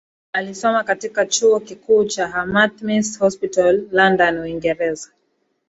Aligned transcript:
Alisoma 0.33 0.83
katika 0.83 1.25
chuo 1.25 1.59
kikuu 1.59 2.05
cha 2.05 2.27
Hamathmiss 2.27 3.19
Hospital 3.19 3.81
London 3.91 4.37
Uingereza 4.37 5.11